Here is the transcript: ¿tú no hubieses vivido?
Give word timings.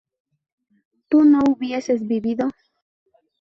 ¿tú 1.09 1.23
no 1.25 1.41
hubieses 1.47 2.07
vivido? 2.07 2.49